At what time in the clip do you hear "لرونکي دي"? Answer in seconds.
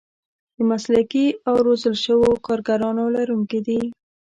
3.17-3.81